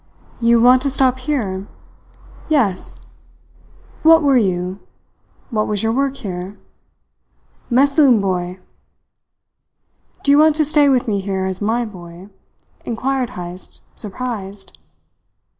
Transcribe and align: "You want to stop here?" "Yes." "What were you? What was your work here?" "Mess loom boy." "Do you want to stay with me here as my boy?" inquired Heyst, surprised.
"You 0.39 0.59
want 0.59 0.81
to 0.81 0.89
stop 0.89 1.19
here?" 1.19 1.67
"Yes." 2.49 2.99
"What 4.01 4.23
were 4.23 4.35
you? 4.35 4.79
What 5.51 5.67
was 5.67 5.83
your 5.83 5.91
work 5.91 6.15
here?" 6.17 6.57
"Mess 7.69 7.99
loom 7.99 8.19
boy." 8.19 8.57
"Do 10.23 10.31
you 10.31 10.39
want 10.39 10.55
to 10.55 10.65
stay 10.65 10.89
with 10.89 11.07
me 11.07 11.19
here 11.19 11.45
as 11.45 11.61
my 11.61 11.85
boy?" 11.85 12.29
inquired 12.83 13.29
Heyst, 13.37 13.83
surprised. 13.93 14.75